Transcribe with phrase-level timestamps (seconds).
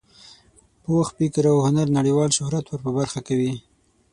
[0.83, 3.53] پوخ فکر او هنر نړیوال شهرت ور په برخه کوي.